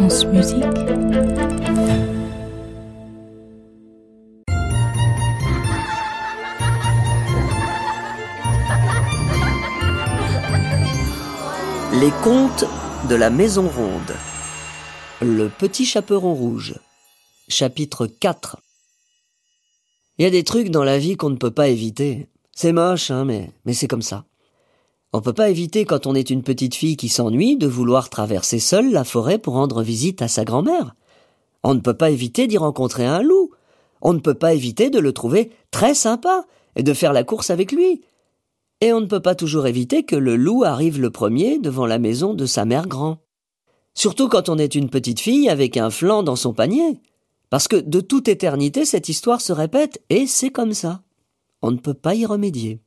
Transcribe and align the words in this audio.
Les 0.00 0.06
contes 12.22 12.64
de 13.08 13.14
la 13.16 13.30
Maison 13.30 13.68
Ronde. 13.68 14.14
Le 15.20 15.48
petit 15.48 15.84
chaperon 15.84 16.32
rouge. 16.32 16.78
Chapitre 17.48 18.06
4. 18.06 18.58
Il 20.18 20.22
y 20.22 20.26
a 20.26 20.30
des 20.30 20.44
trucs 20.44 20.70
dans 20.70 20.84
la 20.84 20.98
vie 20.98 21.16
qu'on 21.16 21.30
ne 21.30 21.36
peut 21.36 21.50
pas 21.50 21.66
éviter. 21.66 22.28
C'est 22.54 22.72
moche, 22.72 23.10
hein, 23.10 23.24
mais, 23.24 23.50
mais 23.64 23.72
c'est 23.74 23.88
comme 23.88 24.02
ça. 24.02 24.24
On 25.14 25.22
peut 25.22 25.32
pas 25.32 25.48
éviter 25.48 25.86
quand 25.86 26.06
on 26.06 26.14
est 26.14 26.28
une 26.28 26.42
petite 26.42 26.74
fille 26.74 26.98
qui 26.98 27.08
s'ennuie 27.08 27.56
de 27.56 27.66
vouloir 27.66 28.10
traverser 28.10 28.58
seule 28.58 28.92
la 28.92 29.04
forêt 29.04 29.38
pour 29.38 29.54
rendre 29.54 29.82
visite 29.82 30.20
à 30.20 30.28
sa 30.28 30.44
grand-mère. 30.44 30.94
On 31.62 31.74
ne 31.74 31.80
peut 31.80 31.94
pas 31.94 32.10
éviter 32.10 32.46
d'y 32.46 32.58
rencontrer 32.58 33.06
un 33.06 33.22
loup. 33.22 33.50
On 34.02 34.12
ne 34.12 34.18
peut 34.18 34.34
pas 34.34 34.52
éviter 34.52 34.90
de 34.90 34.98
le 34.98 35.12
trouver 35.12 35.50
très 35.70 35.94
sympa 35.94 36.44
et 36.76 36.82
de 36.82 36.92
faire 36.92 37.14
la 37.14 37.24
course 37.24 37.48
avec 37.48 37.72
lui. 37.72 38.02
Et 38.82 38.92
on 38.92 39.00
ne 39.00 39.06
peut 39.06 39.20
pas 39.20 39.34
toujours 39.34 39.66
éviter 39.66 40.02
que 40.04 40.14
le 40.14 40.36
loup 40.36 40.62
arrive 40.64 41.00
le 41.00 41.10
premier 41.10 41.58
devant 41.58 41.86
la 41.86 41.98
maison 41.98 42.34
de 42.34 42.44
sa 42.46 42.66
mère 42.66 42.86
grand. 42.86 43.18
Surtout 43.94 44.28
quand 44.28 44.50
on 44.50 44.58
est 44.58 44.74
une 44.74 44.90
petite 44.90 45.20
fille 45.20 45.48
avec 45.48 45.76
un 45.78 45.90
flanc 45.90 46.22
dans 46.22 46.36
son 46.36 46.52
panier. 46.52 47.00
Parce 47.50 47.66
que 47.66 47.76
de 47.76 48.00
toute 48.00 48.28
éternité, 48.28 48.84
cette 48.84 49.08
histoire 49.08 49.40
se 49.40 49.54
répète 49.54 50.02
et 50.10 50.26
c'est 50.26 50.50
comme 50.50 50.74
ça. 50.74 51.00
On 51.62 51.70
ne 51.70 51.78
peut 51.78 51.94
pas 51.94 52.14
y 52.14 52.26
remédier. 52.26 52.78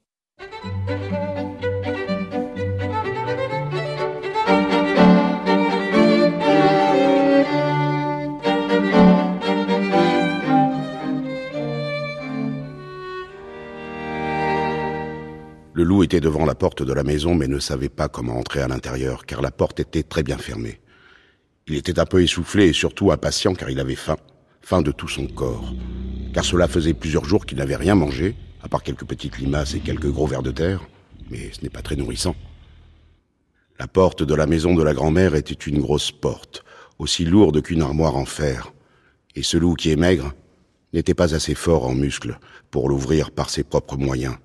Le 15.74 15.84
loup 15.84 16.04
était 16.04 16.20
devant 16.20 16.46
la 16.46 16.56
porte 16.56 16.84
de 16.84 16.92
la 16.92 17.04
maison 17.04 17.34
mais 17.34 17.48
ne 17.48 17.60
savait 17.60 17.90
pas 17.90 18.10
comment 18.10 18.38
entrer 18.38 18.60
à 18.60 18.68
l'intérieur 18.68 19.26
car 19.26 19.42
la 19.42 19.52
porte 19.52 19.80
était 19.80 20.04
très 20.04 20.22
bien 20.22 20.38
fermée. 20.38 20.82
Il 21.68 21.76
était 21.76 22.00
un 22.00 22.06
peu 22.06 22.22
essoufflé 22.22 22.68
et 22.68 22.74
surtout 22.74 23.12
impatient 23.12 23.54
car 23.54 23.70
il 23.70 23.80
avait 23.80 23.96
faim, 23.96 24.18
faim 24.62 24.82
de 24.82 24.92
tout 24.92 25.08
son 25.08 25.28
corps. 25.28 25.74
Car 26.34 26.44
cela 26.44 26.68
faisait 26.68 26.94
plusieurs 26.94 27.24
jours 27.24 27.46
qu'il 27.46 27.60
n'avait 27.60 27.78
rien 27.78 27.96
mangé, 27.96 28.36
à 28.62 28.68
part 28.68 28.84
quelques 28.84 29.06
petites 29.06 29.38
limaces 29.38 29.74
et 29.74 29.80
quelques 29.80 30.12
gros 30.12 30.28
vers 30.28 30.44
de 30.44 30.52
terre, 30.52 30.82
mais 31.30 31.52
ce 31.54 31.62
n'est 31.62 31.70
pas 31.70 31.82
très 31.82 31.96
nourrissant. 31.96 32.36
La 33.80 33.88
porte 33.88 34.24
de 34.24 34.36
la 34.36 34.48
maison 34.48 34.76
de 34.76 34.84
la 34.84 34.94
grand-mère 34.94 35.36
était 35.36 35.54
une 35.54 35.80
grosse 35.80 36.12
porte, 36.12 36.66
aussi 37.00 37.24
lourde 37.24 37.62
qu'une 37.62 37.82
armoire 37.82 38.18
en 38.18 38.26
fer, 38.26 38.74
et 39.36 39.44
ce 39.44 39.56
loup 39.56 39.76
qui 39.76 39.92
est 39.92 39.96
maigre 39.96 40.34
n'était 40.94 41.14
pas 41.14 41.34
assez 41.34 41.56
fort 41.56 41.86
en 41.86 41.96
muscles 41.96 42.38
pour 42.70 42.90
l'ouvrir 42.90 43.32
par 43.32 43.50
ses 43.50 43.64
propres 43.64 43.98
moyens. 43.98 44.36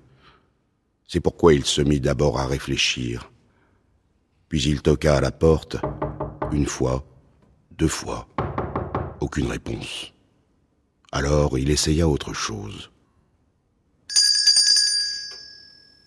C'est 1.07 1.21
pourquoi 1.21 1.53
il 1.53 1.65
se 1.65 1.81
mit 1.81 2.01
d'abord 2.01 2.39
à 2.39 2.45
réfléchir. 2.45 3.31
Puis 4.49 4.63
il 4.63 4.81
toqua 4.81 5.15
à 5.15 5.21
la 5.21 5.31
porte, 5.31 5.77
une 6.51 6.65
fois, 6.65 7.05
deux 7.71 7.87
fois. 7.87 8.27
Aucune 9.21 9.47
réponse. 9.47 10.13
Alors 11.11 11.57
il 11.57 11.71
essaya 11.71 12.07
autre 12.07 12.33
chose. 12.33 12.91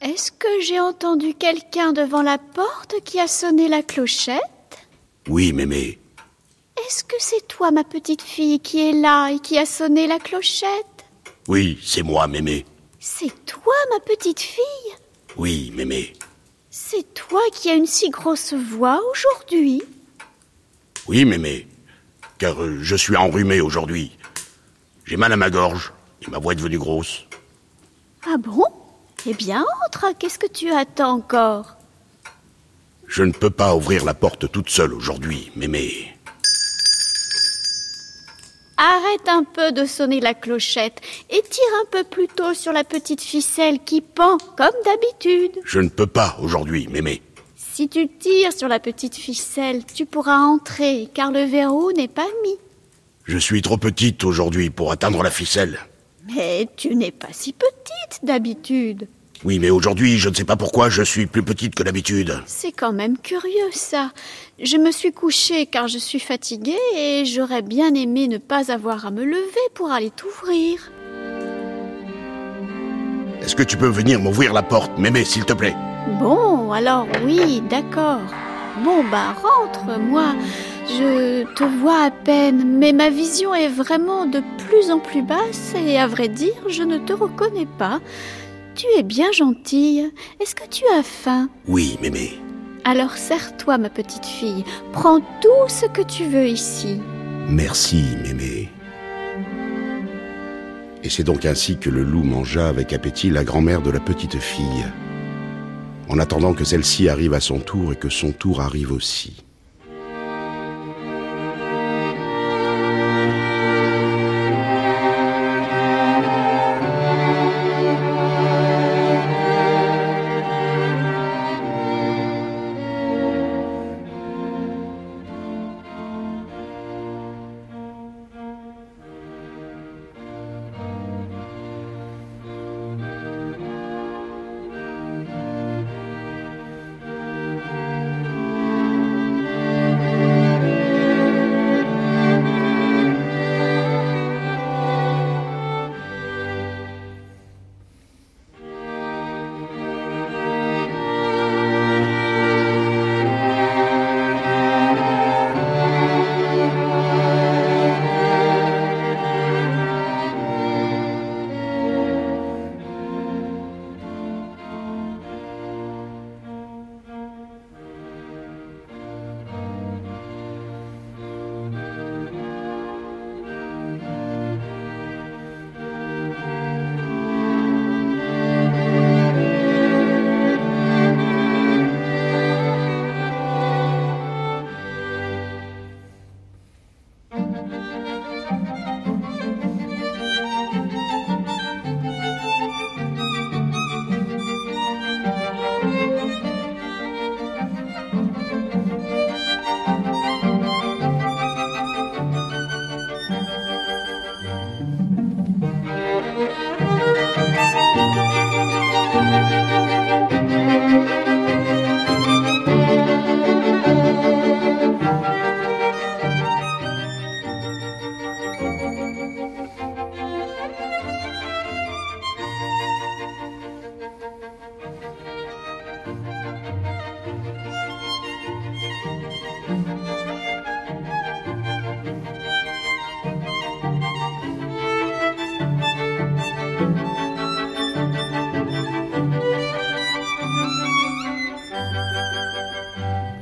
Est-ce 0.03 0.33
que 0.33 0.61
j'ai 0.63 0.81
entendu 0.81 1.35
quelqu'un 1.35 1.93
devant 1.93 2.23
la 2.23 2.39
porte 2.39 2.95
qui 3.05 3.21
a 3.21 3.29
sonné 3.29 3.69
la 3.69 3.83
clochette? 3.83 4.41
Oui, 5.29 5.53
mémé. 5.53 5.99
Est-ce 6.87 7.05
que 7.05 7.17
c'est 7.19 7.47
toi, 7.49 7.71
ma 7.71 7.85
petite 7.85 8.23
fille, 8.23 8.61
qui 8.61 8.81
est 8.81 8.93
là 8.93 9.29
et 9.29 9.39
qui 9.39 9.59
a 9.59 9.67
sonné 9.67 10.07
la 10.07 10.19
clochette? 10.19 11.05
Oui, 11.49 11.79
c'est 11.83 12.03
moi, 12.03 12.27
mémé. 12.27 12.65
C'est 13.03 13.47
toi, 13.47 13.73
ma 13.91 14.01
petite 14.01 14.41
fille 14.41 14.95
Oui, 15.39 15.73
mémé. 15.75 16.13
C'est 16.69 17.15
toi 17.15 17.41
qui 17.51 17.71
as 17.71 17.75
une 17.75 17.87
si 17.87 18.11
grosse 18.11 18.53
voix 18.53 19.01
aujourd'hui 19.11 19.83
Oui, 21.09 21.25
mémé. 21.25 21.67
Car 22.37 22.63
euh, 22.63 22.77
je 22.83 22.95
suis 22.95 23.17
enrhumé 23.17 23.63
aujourd'hui. 23.63 24.19
J'ai 25.07 25.17
mal 25.17 25.33
à 25.33 25.39
ma 25.39 25.49
gorge 25.49 25.95
et 26.21 26.31
ma 26.31 26.39
voix 26.39 26.53
est 26.53 26.57
devenue 26.57 26.79
grosse. 26.79 27.25
Ah 28.27 28.37
bon? 28.37 28.67
Eh 29.25 29.33
bien, 29.33 29.65
entre, 29.87 30.13
qu'est-ce 30.19 30.39
que 30.39 30.47
tu 30.47 30.71
attends 30.71 31.15
encore? 31.15 31.77
Je 33.07 33.23
ne 33.23 33.33
peux 33.33 33.51
pas 33.51 33.75
ouvrir 33.75 34.05
la 34.05 34.13
porte 34.13 34.53
toute 34.53 34.69
seule 34.69 34.93
aujourd'hui, 34.93 35.51
mémé. 35.57 36.15
Arrête 38.83 39.29
un 39.29 39.45
peu 39.45 39.73
de 39.73 39.85
sonner 39.85 40.21
la 40.21 40.33
clochette 40.33 41.03
et 41.29 41.43
tire 41.43 41.63
un 41.83 41.85
peu 41.91 42.03
plus 42.03 42.29
tôt 42.29 42.55
sur 42.55 42.73
la 42.73 42.83
petite 42.83 43.21
ficelle 43.21 43.79
qui 43.85 44.01
pend 44.01 44.39
comme 44.57 44.69
d'habitude. 44.87 45.61
Je 45.67 45.81
ne 45.81 45.91
peux 45.91 46.07
pas 46.07 46.39
aujourd'hui, 46.41 46.89
mémé. 46.89 47.21
Si 47.57 47.91
tu 47.91 48.09
tires 48.09 48.55
sur 48.55 48.69
la 48.69 48.81
petite 48.81 49.17
ficelle, 49.17 49.85
tu 49.85 50.07
pourras 50.07 50.39
entrer 50.39 51.11
car 51.13 51.31
le 51.31 51.43
verrou 51.43 51.93
n'est 51.93 52.09
pas 52.09 52.27
mis. 52.43 52.57
Je 53.25 53.37
suis 53.37 53.61
trop 53.61 53.77
petite 53.77 54.25
aujourd'hui 54.25 54.71
pour 54.71 54.93
atteindre 54.93 55.23
la 55.23 55.31
ficelle. 55.31 55.79
Mais 56.35 56.67
tu 56.75 56.97
n'es 56.97 57.11
pas 57.11 57.33
si 57.33 57.53
petite 57.53 58.25
d'habitude. 58.25 59.09
Oui, 59.43 59.59
mais 59.59 59.71
aujourd'hui, 59.71 60.19
je 60.19 60.29
ne 60.29 60.35
sais 60.35 60.45
pas 60.45 60.57
pourquoi 60.57 60.91
je 60.91 61.03
suis 61.03 61.27
plus 61.27 61.43
petite 61.43 61.75
que 61.75 61.83
d'habitude. 61.83 62.43
C'est 62.45 62.73
quand 62.73 62.93
même 62.93 63.17
curieux 63.17 63.71
ça. 63.73 64.13
Je 64.63 64.77
me 64.77 64.91
suis 64.91 65.13
couchée 65.13 65.65
car 65.65 65.89
je 65.89 65.97
suis 65.97 66.21
fatiguée 66.21 66.77
et 66.95 67.25
j'aurais 67.25 67.63
bien 67.63 67.95
aimé 67.95 68.29
ne 68.29 68.37
pas 68.37 68.71
avoir 68.71 69.07
à 69.07 69.11
me 69.11 69.25
lever 69.25 69.69
pour 69.73 69.93
aller 69.93 70.11
t'ouvrir. 70.11 70.93
Est-ce 73.41 73.57
que 73.57 73.63
tu 73.63 73.79
peux 73.79 73.89
venir 73.89 74.21
m'ouvrir 74.21 74.53
la 74.53 74.63
porte, 74.63 74.99
mémé, 74.99 75.25
s'il 75.25 75.47
te 75.47 75.55
plaît? 75.55 75.75
Bon, 76.19 76.73
alors 76.73 77.07
oui, 77.25 77.63
d'accord. 77.71 78.21
Bon, 78.85 79.03
bah 79.11 79.35
rentre, 79.43 79.99
moi. 79.99 80.35
Je 80.87 81.45
te 81.55 81.65
vois 81.65 82.05
à 82.07 82.11
peine, 82.11 82.79
mais 82.79 82.93
ma 82.93 83.09
vision 83.09 83.55
est 83.55 83.69
vraiment 83.69 84.27
de 84.27 84.43
plus 84.67 84.91
en 84.91 84.99
plus 84.99 85.23
basse 85.23 85.73
et 85.87 85.99
à 85.99 86.07
vrai 86.07 86.29
dire, 86.29 86.53
je 86.69 86.83
ne 86.83 86.99
te 86.99 87.13
reconnais 87.13 87.69
pas. 87.79 88.01
Tu 88.81 88.87
es 88.99 89.03
bien 89.03 89.31
gentille. 89.31 90.11
Est-ce 90.41 90.55
que 90.55 90.67
tu 90.67 90.85
as 90.99 91.03
faim? 91.03 91.51
Oui, 91.69 91.99
mémé. 92.01 92.39
Alors 92.85 93.19
serre-toi, 93.19 93.77
ma 93.77 93.91
petite 93.91 94.25
fille. 94.25 94.65
Prends 94.95 95.21
tout 95.21 95.69
ce 95.69 95.85
que 95.85 96.01
tu 96.01 96.25
veux 96.25 96.47
ici. 96.47 96.99
Merci, 97.47 98.03
mémé. 98.23 98.71
Et 101.05 101.11
c'est 101.11 101.25
donc 101.25 101.45
ainsi 101.45 101.77
que 101.77 101.91
le 101.91 102.03
loup 102.03 102.23
mangea 102.23 102.69
avec 102.69 102.95
appétit 102.95 103.29
la 103.29 103.45
grand-mère 103.45 103.83
de 103.83 103.91
la 103.91 104.01
petite 104.01 104.39
fille, 104.39 104.87
en 106.09 106.19
attendant 106.19 106.55
que 106.55 106.65
celle-ci 106.65 107.11
arrive 107.11 107.35
à 107.35 107.41
son 107.41 107.59
tour 107.59 107.93
et 107.93 107.97
que 107.97 108.09
son 108.09 108.33
tour 108.33 108.63
arrive 108.63 108.93
aussi. 108.93 109.45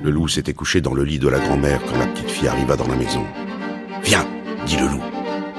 Le 0.08 0.14
loup 0.14 0.26
s'était 0.26 0.55
couché 0.55 0.81
dans 0.81 0.94
le 0.94 1.05
lit 1.05 1.19
de 1.19 1.28
la 1.28 1.38
grand-mère 1.38 1.82
quand 1.84 1.99
la 1.99 2.06
petite 2.06 2.31
fille 2.31 2.49
arriva 2.49 2.76
dans 2.76 2.88
la 2.88 2.96
maison. 2.96 3.26
Viens, 4.02 4.26
dit 4.64 4.78
le 4.78 4.87
loup. 4.87 5.02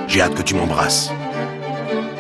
J'ai 0.08 0.22
hâte 0.22 0.34
que 0.34 0.42
tu 0.42 0.56
m'embrasses. 0.56 1.12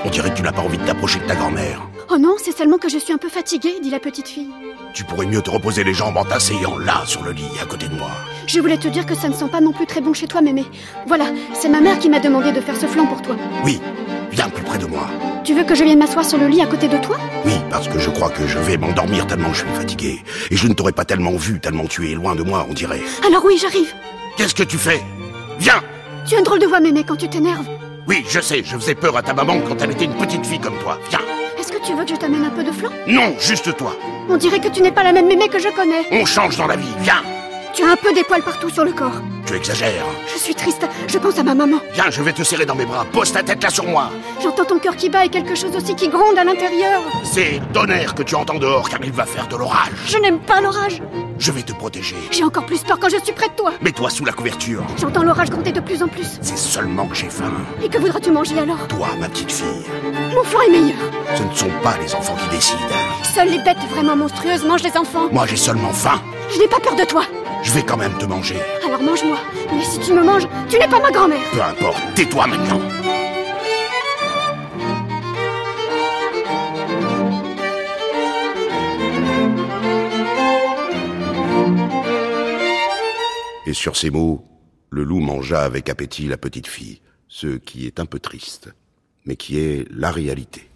On 0.06 0.12
dirait 0.12 0.30
que 0.30 0.36
tu 0.36 0.44
n'as 0.44 0.52
pas 0.52 0.62
envie 0.62 0.78
de 0.78 0.86
t'approcher 0.86 1.18
de 1.18 1.26
ta 1.26 1.34
grand-mère. 1.34 1.82
Oh 2.12 2.20
non, 2.20 2.36
c'est 2.38 2.56
seulement 2.56 2.78
que 2.78 2.88
je 2.88 3.00
suis 3.00 3.14
un 3.14 3.18
peu 3.18 3.30
fatiguée, 3.30 3.80
dit 3.82 3.90
la 3.90 4.00
petite 4.00 4.28
fille. 4.28 4.52
Tu 4.94 5.04
pourrais 5.04 5.26
mieux 5.26 5.42
te 5.42 5.50
reposer 5.50 5.84
les 5.84 5.94
jambes 5.94 6.18
en 6.18 6.26
t'asseyant 6.26 6.78
là 6.78 7.04
sur 7.06 7.24
le 7.24 7.32
lit 7.32 7.46
à 7.62 7.66
côté 7.66 7.88
de 7.88 7.96
moi. 7.96 8.10
Je 8.48 8.60
voulais 8.60 8.78
te 8.78 8.88
dire 8.88 9.06
que 9.06 9.16
ça 9.16 9.30
ne 9.30 9.34
sent 9.34 9.48
pas 9.52 9.62
non 9.62 9.72
plus 9.72 9.86
très 9.86 10.02
bon 10.02 10.14
chez 10.14 10.28
toi, 10.28 10.42
mémé. 10.42 10.66
Voilà, 11.08 11.26
c'est 11.54 11.70
ma 11.70 11.80
mère 11.80 12.00
qui 12.00 12.10
m'a 12.10 12.20
demandé 12.20 12.52
de 12.52 12.60
faire 12.60 12.76
ce 12.76 12.88
flan 12.88 13.06
pour 13.06 13.22
toi. 13.22 13.36
Oui, 13.64 13.80
viens 14.32 14.50
plus 14.50 14.64
près 14.64 14.78
de 14.80 14.88
moi. 14.88 15.08
Tu 15.44 15.54
veux 15.54 15.64
que 15.64 15.76
je 15.76 15.84
vienne 15.84 16.00
m'asseoir 16.00 16.26
sur 16.26 16.38
le 16.40 16.48
lit 16.48 16.62
à 16.62 16.66
côté 16.66 16.88
de 16.88 16.98
toi? 16.98 17.18
Oui, 17.46 17.54
parce 17.70 17.88
que 17.88 18.00
je 18.00 18.10
crois 18.10 18.30
que 18.30 18.48
je 18.48 18.58
vais 18.58 18.78
m'endormir 18.78 19.28
tellement 19.28 19.54
je 19.54 19.60
suis 19.60 19.70
fatigué. 19.76 20.24
Et 20.50 20.56
je 20.58 20.68
ne 20.68 20.74
t'aurais 20.74 20.92
pas 20.92 21.06
tellement 21.06 21.36
vu, 21.36 21.60
tellement 21.60 21.86
tu 21.86 22.10
es 22.12 22.16
loin 22.16 22.36
de 22.36 22.44
moi, 22.44 22.66
on 22.70 22.74
dirait. 22.74 23.02
Alors 23.26 23.46
oui, 23.46 23.58
j'arrive. 23.62 23.94
Qu'est-ce 24.38 24.56
que 24.56 24.64
tu 24.64 24.78
fais? 24.78 25.02
Viens 25.60 25.82
Tu 26.28 26.36
as 26.36 26.40
une 26.40 26.44
drôle 26.44 26.60
de 26.60 26.68
voix, 26.68 26.80
mémé, 26.80 27.04
quand 27.04 27.16
tu 27.16 27.30
t'énerves. 27.30 27.68
Oui, 28.08 28.26
je 28.28 28.40
sais, 28.40 28.64
je 28.66 28.76
faisais 28.76 28.96
peur 28.96 29.16
à 29.16 29.22
ta 29.22 29.34
maman 29.34 29.60
quand 29.68 29.82
elle 29.82 29.92
était 29.92 30.06
une 30.06 30.16
petite 30.16 30.46
fille 30.46 30.60
comme 30.60 30.78
toi. 30.80 30.98
Viens 31.10 31.20
Est-ce 31.60 31.72
que 31.72 31.86
tu 31.86 31.94
veux 31.94 32.04
que 32.04 32.10
je 32.10 32.16
t'amène 32.16 32.44
un 32.44 32.50
peu 32.50 32.64
de 32.64 32.72
flan? 32.72 32.90
Non, 33.08 33.36
juste 33.40 33.76
toi. 33.78 33.96
On 34.32 34.38
dirait 34.38 34.60
que 34.60 34.68
tu 34.68 34.84
n'es 34.84 34.92
pas 34.92 35.04
la 35.04 35.12
même 35.12 35.28
mémé 35.28 35.48
que 35.48 35.58
je 35.58 35.70
connais. 35.70 36.06
On 36.12 36.24
change 36.24 36.56
dans 36.56 36.68
la 36.68 36.76
vie, 36.76 36.94
viens 37.00 37.24
Tu 37.74 37.84
as 37.84 37.92
un 37.92 37.96
peu 37.96 38.14
des 38.14 38.24
poils 38.24 38.44
partout 38.44 38.70
sur 38.70 38.86
le 38.86 38.92
corps. 38.92 39.22
Tu 39.48 39.56
exagères. 39.56 40.06
Je 40.32 40.38
suis 40.38 40.54
triste, 40.54 40.88
je 41.08 41.18
pense 41.18 41.40
à 41.40 41.44
ma 41.44 41.56
maman. 41.56 41.80
Viens, 41.94 42.12
je 42.12 42.22
vais 42.22 42.32
te 42.32 42.44
serrer 42.44 42.68
dans 42.68 42.76
mes 42.76 42.86
bras. 42.86 43.06
Pose 43.12 43.32
ta 43.32 43.42
tête 43.42 43.64
là 43.64 43.72
sur 43.72 43.86
moi. 43.86 44.12
J'entends 44.42 44.66
ton 44.66 44.78
cœur 44.78 44.96
qui 44.96 45.10
bat 45.10 45.26
et 45.26 45.30
quelque 45.30 45.56
chose 45.56 45.76
aussi 45.76 45.96
qui 45.96 46.10
gronde 46.10 46.38
à 46.38 46.44
l'intérieur. 46.44 47.02
C'est 47.24 47.60
tonnerre 47.74 48.14
que 48.14 48.22
tu 48.22 48.36
entends 48.36 48.60
dehors 48.60 48.88
car 48.88 49.00
il 49.04 49.12
va 49.12 49.26
faire 49.26 49.48
de 49.48 49.56
l'orage. 49.58 49.94
Je 50.06 50.20
n'aime 50.20 50.40
pas 50.40 50.62
l'orage. 50.62 51.02
Je 51.40 51.52
vais 51.54 51.64
te 51.64 51.72
protéger. 51.72 52.18
J'ai 52.32 52.44
encore 52.44 52.66
plus 52.66 52.82
peur 52.84 53.00
quand 53.00 53.08
je 53.10 53.18
suis 53.24 53.32
près 53.34 53.48
de 53.48 53.54
toi. 53.54 53.72
Mets-toi 53.82 54.10
sous 54.10 54.26
la 54.26 54.34
couverture. 54.34 54.84
J'entends 55.00 55.24
l'orage 55.24 55.50
gronder 55.50 55.72
de 55.72 55.80
plus 55.80 56.04
en 56.04 56.08
plus. 56.10 56.28
C'est 56.42 56.58
seulement 56.58 57.08
que 57.08 57.16
j'ai 57.16 57.30
faim. 57.30 57.54
Et 57.82 57.88
que 57.88 57.98
voudras-tu 57.98 58.30
manger 58.32 58.60
alors? 58.60 58.86
Toi, 58.90 59.08
ma 59.20 59.30
petite 59.30 59.52
fille, 59.52 59.86
Mon 60.36 60.44
flan 60.44 60.60
est 60.68 60.72
meilleur. 60.72 60.98
ce 61.38 61.44
ne 61.44 61.54
sont 61.56 61.72
pas 61.82 61.96
les 62.02 62.14
enfants 62.14 62.36
qui 62.44 62.50
décident. 62.56 62.80
Seules 63.24 63.50
les 63.52 63.60
bêtes 63.60 63.78
vraiment 63.90 64.18
monstrueuses 64.18 64.66
mangent 64.66 64.84
les 64.84 64.98
enfants. 64.98 65.30
Moi, 65.32 65.46
j'ai 65.48 65.56
seulement 65.56 65.94
faim. 65.94 66.22
Je 66.54 66.60
n'ai 66.60 66.68
pas 66.68 66.80
peur 66.80 66.96
de 66.96 67.04
toi. 67.06 67.24
Je 67.64 67.72
vais 67.72 67.84
quand 67.84 67.98
même 67.98 68.18
te 68.18 68.26
manger. 68.26 68.58
Alors 68.86 69.02
mange-moi. 69.02 69.38
Mais 69.74 69.84
si 69.84 70.00
tu 70.00 70.14
me 70.14 70.24
manges, 70.24 70.48
tu 70.70 70.78
n'es 70.78 70.88
pas 70.88 71.00
ma 71.00 71.12
grand-mère. 71.12 71.40
Peu 71.54 71.62
importe, 71.62 72.02
tais-toi 72.16 72.48
maintenant. 72.48 72.80
Et 83.70 83.76
sur 83.76 83.96
ces 83.96 84.10
mots, 84.10 84.44
le 84.90 85.04
loup 85.04 85.20
mangea 85.20 85.62
avec 85.62 85.90
appétit 85.90 86.26
la 86.26 86.40
petite 86.40 86.66
fille, 86.66 87.02
ce 87.28 87.58
qui 87.58 87.86
est 87.86 88.00
un 88.00 88.08
peu 88.08 88.20
triste, 88.20 88.74
mais 89.26 89.36
qui 89.36 89.60
est 89.60 89.88
la 89.92 90.10
réalité. 90.10 90.69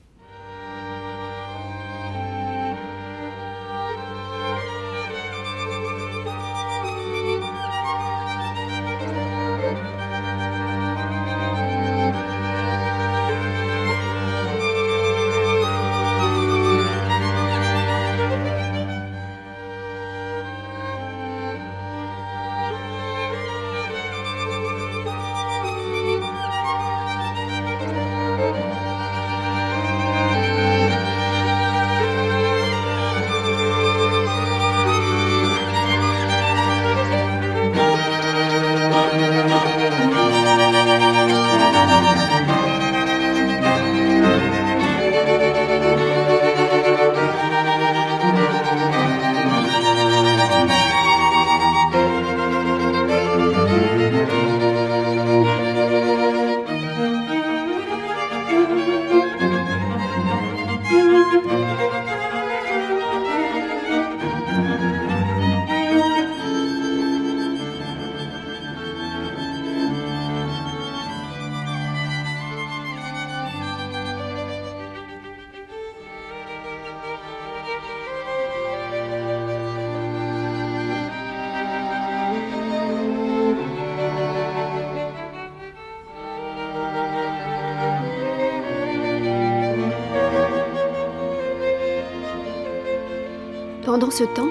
Pendant 93.93 94.09
ce 94.09 94.23
temps, 94.23 94.49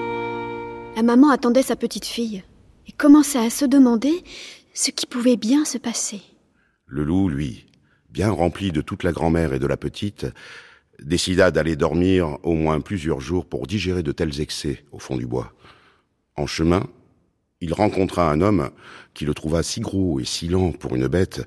la 0.95 1.03
maman 1.03 1.29
attendait 1.29 1.63
sa 1.63 1.75
petite 1.75 2.05
fille 2.05 2.43
et 2.87 2.93
commençait 2.93 3.45
à 3.45 3.49
se 3.49 3.65
demander 3.65 4.23
ce 4.73 4.89
qui 4.89 5.05
pouvait 5.05 5.35
bien 5.35 5.65
se 5.65 5.77
passer. 5.77 6.21
Le 6.85 7.03
loup, 7.03 7.27
lui, 7.27 7.65
bien 8.09 8.31
rempli 8.31 8.71
de 8.71 8.79
toute 8.79 9.03
la 9.03 9.11
grand-mère 9.11 9.53
et 9.53 9.59
de 9.59 9.67
la 9.67 9.75
petite, 9.75 10.27
décida 11.03 11.51
d'aller 11.51 11.75
dormir 11.75 12.37
au 12.43 12.53
moins 12.53 12.79
plusieurs 12.79 13.19
jours 13.19 13.45
pour 13.45 13.67
digérer 13.67 14.01
de 14.01 14.13
tels 14.13 14.39
excès 14.39 14.85
au 14.93 14.99
fond 14.99 15.17
du 15.17 15.27
bois. 15.27 15.51
En 16.37 16.47
chemin, 16.47 16.87
il 17.59 17.73
rencontra 17.73 18.31
un 18.31 18.39
homme 18.39 18.69
qui 19.13 19.25
le 19.25 19.33
trouva 19.33 19.61
si 19.61 19.81
gros 19.81 20.21
et 20.21 20.25
si 20.25 20.47
lent 20.47 20.71
pour 20.71 20.95
une 20.95 21.07
bête 21.07 21.45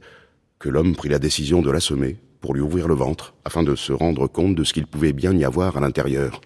que 0.59 0.69
l'homme 0.69 0.95
prit 0.97 1.09
la 1.09 1.19
décision 1.19 1.63
de 1.63 1.71
l'assommer 1.71 2.19
pour 2.43 2.53
lui 2.53 2.61
ouvrir 2.61 2.89
le 2.89 2.95
ventre 2.95 3.33
afin 3.47 3.63
de 3.63 3.75
se 3.75 3.95
rendre 3.95 4.27
compte 4.27 4.55
de 4.55 4.65
ce 4.65 4.75
qu'il 4.75 4.87
pouvait 4.87 5.15
bien 5.15 5.35
y 5.35 5.47
avoir 5.47 5.79
à 5.79 5.81
l'intérieur. 5.81 6.43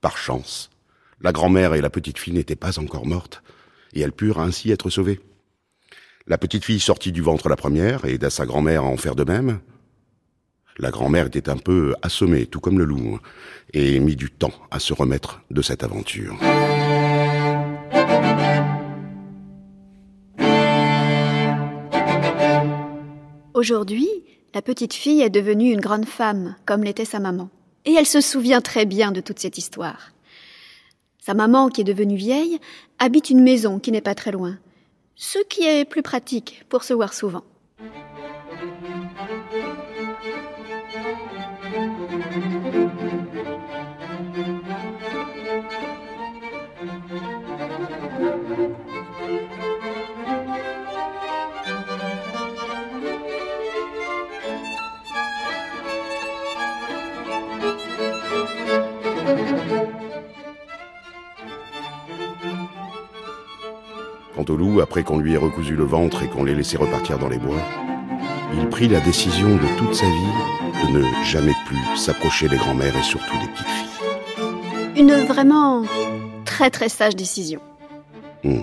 Par 0.00 0.16
chance, 0.16 0.70
la 1.20 1.32
grand-mère 1.32 1.74
et 1.74 1.80
la 1.80 1.90
petite 1.90 2.18
fille 2.18 2.32
n'étaient 2.32 2.54
pas 2.54 2.78
encore 2.78 3.06
mortes, 3.06 3.42
et 3.94 4.00
elles 4.00 4.12
purent 4.12 4.38
ainsi 4.38 4.70
être 4.70 4.90
sauvées. 4.90 5.20
La 6.28 6.38
petite 6.38 6.64
fille 6.64 6.78
sortit 6.78 7.10
du 7.10 7.20
ventre 7.20 7.48
la 7.48 7.56
première 7.56 8.04
et 8.04 8.14
aida 8.14 8.30
sa 8.30 8.46
grand-mère 8.46 8.82
à 8.82 8.86
en 8.86 8.96
faire 8.96 9.16
de 9.16 9.24
même. 9.24 9.58
La 10.78 10.92
grand-mère 10.92 11.26
était 11.26 11.48
un 11.48 11.56
peu 11.56 11.96
assommée, 12.02 12.46
tout 12.46 12.60
comme 12.60 12.78
le 12.78 12.84
loup, 12.84 13.18
et 13.72 13.98
mit 13.98 14.14
du 14.14 14.30
temps 14.30 14.52
à 14.70 14.78
se 14.78 14.92
remettre 14.92 15.40
de 15.50 15.62
cette 15.62 15.82
aventure. 15.82 16.38
Aujourd'hui, 23.54 24.08
la 24.54 24.62
petite 24.62 24.94
fille 24.94 25.22
est 25.22 25.30
devenue 25.30 25.72
une 25.72 25.80
grande 25.80 26.06
femme, 26.06 26.54
comme 26.64 26.84
l'était 26.84 27.04
sa 27.04 27.18
maman. 27.18 27.50
Et 27.88 27.94
elle 27.94 28.06
se 28.06 28.20
souvient 28.20 28.60
très 28.60 28.84
bien 28.84 29.12
de 29.12 29.22
toute 29.22 29.38
cette 29.38 29.56
histoire. 29.56 30.12
Sa 31.24 31.32
maman, 31.32 31.70
qui 31.70 31.80
est 31.80 31.84
devenue 31.84 32.16
vieille, 32.16 32.58
habite 32.98 33.30
une 33.30 33.42
maison 33.42 33.78
qui 33.78 33.90
n'est 33.90 34.02
pas 34.02 34.14
très 34.14 34.30
loin, 34.30 34.58
ce 35.14 35.38
qui 35.48 35.62
est 35.62 35.86
plus 35.86 36.02
pratique 36.02 36.66
pour 36.68 36.84
se 36.84 36.92
voir 36.92 37.14
souvent. 37.14 37.44
Quant 64.34 64.44
au 64.48 64.56
loup, 64.56 64.80
après 64.80 65.02
qu'on 65.02 65.18
lui 65.18 65.34
ait 65.34 65.38
recousu 65.38 65.74
le 65.74 65.84
ventre 65.84 66.22
et 66.22 66.28
qu'on 66.28 66.44
l'ait 66.44 66.54
laissé 66.54 66.76
repartir 66.76 67.18
dans 67.18 67.28
les 67.28 67.38
bois, 67.38 67.60
il 68.54 68.68
prit 68.68 68.88
la 68.88 69.00
décision 69.00 69.48
de 69.48 69.78
toute 69.78 69.94
sa 69.94 70.06
vie 70.06 70.92
de 70.92 70.98
ne 70.98 71.24
jamais 71.24 71.54
plus 71.66 71.96
s'approcher 71.96 72.48
des 72.48 72.56
grands-mères 72.56 72.96
et 72.96 73.02
surtout 73.02 73.36
des 73.38 73.48
petites 73.48 73.66
filles. 73.66 75.02
Une 75.02 75.12
vraiment 75.24 75.84
très 76.44 76.70
très 76.70 76.88
sage 76.88 77.16
décision. 77.16 77.60
Hmm. 78.44 78.62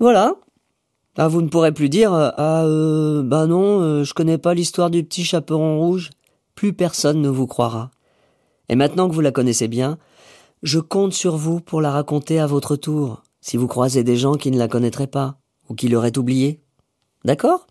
Voilà. 0.00 0.34
Ah, 1.18 1.28
vous 1.28 1.42
ne 1.42 1.48
pourrez 1.48 1.72
plus 1.72 1.90
dire 1.90 2.14
euh, 2.14 2.30
Ah, 2.38 2.64
euh, 2.64 3.22
bah 3.22 3.46
non, 3.46 3.82
euh, 3.82 4.02
je 4.02 4.14
connais 4.14 4.38
pas 4.38 4.54
l'histoire 4.54 4.88
du 4.88 5.04
petit 5.04 5.24
chaperon 5.24 5.78
rouge. 5.78 6.08
Plus 6.54 6.72
personne 6.72 7.20
ne 7.20 7.28
vous 7.28 7.46
croira. 7.46 7.90
Et 8.70 8.76
maintenant 8.76 9.10
que 9.10 9.14
vous 9.14 9.20
la 9.20 9.30
connaissez 9.30 9.68
bien, 9.68 9.98
je 10.62 10.78
compte 10.78 11.12
sur 11.12 11.36
vous 11.36 11.60
pour 11.60 11.82
la 11.82 11.90
raconter 11.90 12.40
à 12.40 12.46
votre 12.46 12.76
tour, 12.76 13.22
si 13.42 13.58
vous 13.58 13.66
croisez 13.66 14.02
des 14.02 14.16
gens 14.16 14.36
qui 14.36 14.50
ne 14.50 14.58
la 14.58 14.68
connaîtraient 14.68 15.06
pas, 15.06 15.36
ou 15.68 15.74
qui 15.74 15.88
l'auraient 15.88 16.16
oubliée. 16.16 16.60
D'accord? 17.26 17.66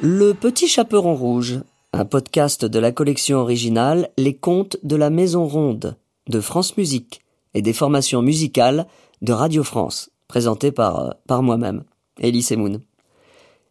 Le 0.00 0.32
Petit 0.32 0.66
Chaperon 0.66 1.14
Rouge, 1.14 1.60
un 1.92 2.04
podcast 2.04 2.64
de 2.64 2.78
la 2.80 2.90
collection 2.90 3.38
originale 3.38 4.10
Les 4.18 4.34
Contes 4.34 4.76
de 4.82 4.96
la 4.96 5.10
Maison 5.10 5.46
Ronde, 5.46 5.96
de 6.28 6.40
France 6.40 6.76
Musique, 6.76 7.20
et 7.54 7.62
des 7.62 7.72
formations 7.72 8.22
musicales 8.22 8.86
de 9.22 9.32
Radio 9.32 9.64
France, 9.64 10.10
présenté 10.28 10.72
par, 10.72 11.00
euh, 11.00 11.10
par 11.26 11.42
moi-même, 11.42 11.84
Elie 12.22 12.42
Semoun. 12.42 12.80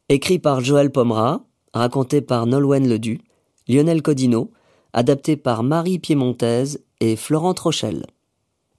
Écrit 0.10 0.40
par 0.40 0.62
Joël 0.62 0.92
Pomera, 0.92 1.46
raconté 1.74 2.22
par 2.22 2.46
Nolwenn 2.46 2.88
Ledu, 2.88 3.22
Lionel 3.68 4.02
Codino, 4.02 4.52
adapté 4.94 5.36
par 5.38 5.64
Marie 5.64 6.00
Piémontaise 6.00 6.84
et 7.00 7.16
Florent 7.16 7.56
Rochelle. 7.62 8.06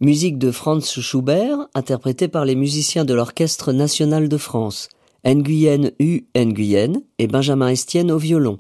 Musique 0.01 0.39
de 0.39 0.51
Franz 0.51 1.01
Schubert, 1.01 1.69
interprétée 1.75 2.29
par 2.29 2.45
les 2.45 2.55
musiciens 2.55 3.05
de 3.05 3.15
l'Orchestre 3.15 3.73
national 3.73 4.29
de 4.29 4.37
France, 4.37 4.89
Nguyen 5.27 5.91
U 5.99 6.27
Nguyen 6.37 7.03
et 7.19 7.27
Benjamin 7.27 7.69
Estienne 7.69 8.13
au 8.13 8.19
violon, 8.19 8.59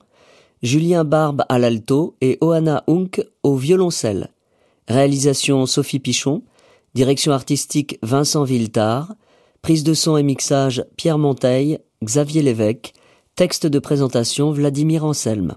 Julien 0.63 1.05
Barbe 1.05 1.45
à 1.49 1.59
l'alto 1.59 2.17
et 2.21 2.39
Oana 2.41 2.83
Hunk 2.89 3.23
au 3.45 3.55
violoncelle. 3.55 4.31
Réalisation 4.89 5.67
Sophie 5.67 6.01
Pichon, 6.01 6.43
Direction 6.95 7.33
artistique 7.33 7.99
Vincent 8.03 8.45
Villetard, 8.45 9.15
prise 9.63 9.85
de 9.85 9.95
son 9.95 10.17
et 10.17 10.23
mixage 10.23 10.85
Pierre 10.97 11.19
Monteil, 11.19 11.79
Xavier 12.03 12.43
Lévesque, 12.43 12.95
texte 13.35 13.67
de 13.67 13.79
présentation 13.79 14.51
Vladimir 14.51 15.05
Anselme. 15.05 15.57